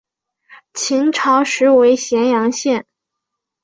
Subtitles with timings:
[0.73, 2.87] 秦朝时为咸阳县。